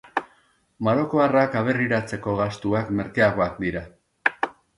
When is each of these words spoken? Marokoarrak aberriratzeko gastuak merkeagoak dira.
Marokoarrak 0.87 1.57
aberriratzeko 1.59 2.33
gastuak 2.41 2.91
merkeagoak 3.01 3.61
dira. 3.67 3.87